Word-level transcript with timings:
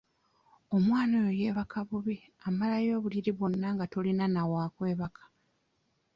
Omwana 0.75 1.13
oyo 1.23 1.31
yeebaka 1.39 1.77
bubi 1.87 2.15
amalayo 2.47 2.91
obuliri 2.95 3.31
bwonna 3.37 3.67
nga 3.75 3.85
tolina 3.93 4.25
na 4.33 4.43
wa 4.51 4.63
kwebaka. 4.75 5.23